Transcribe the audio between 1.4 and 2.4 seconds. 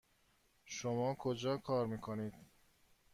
کار میکنید؟